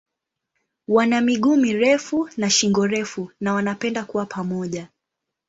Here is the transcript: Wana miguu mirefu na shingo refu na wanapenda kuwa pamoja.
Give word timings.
Wana 0.87 1.21
miguu 1.21 1.55
mirefu 1.57 2.29
na 2.37 2.49
shingo 2.49 2.87
refu 2.87 3.31
na 3.39 3.53
wanapenda 3.53 4.05
kuwa 4.05 4.25
pamoja. 4.25 4.87